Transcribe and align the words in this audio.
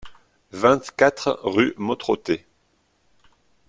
vingt-quatre 0.53 1.37
rue 1.43 1.75
Mautroté 1.77 2.43